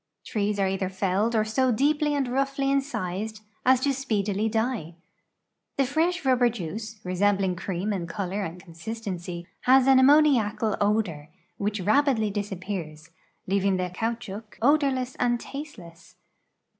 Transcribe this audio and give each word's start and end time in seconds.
Trees 0.25 0.57
are 0.57 0.67
either 0.67 0.89
felled 0.89 1.35
or 1.35 1.45
so 1.45 1.71
dee[)ly 1.71 2.15
and 2.17 2.27
roughly 2.27 2.71
incised 2.71 3.41
as 3.63 3.79
to 3.81 3.89
s[)eedily 3.89 4.49
die. 4.49 4.95
The 5.77 5.85
fresh 5.85 6.25
rubber 6.25 6.49
juice, 6.49 6.99
resembling 7.03 7.55
cream 7.55 7.93
in 7.93 8.07
color 8.07 8.43
and 8.43 8.59
con 8.59 8.73
sistency, 8.73 9.45
has 9.65 9.85
an 9.85 9.99
ammouiacal 9.99 10.75
odor, 10.81 11.29
which 11.57 11.81
rapidly 11.81 12.31
disappears, 12.31 13.11
leaving 13.45 13.77
the 13.77 13.91
caoutchouc 13.93 14.57
odorless 14.59 15.13
and 15.19 15.39
tasteless. 15.39 16.15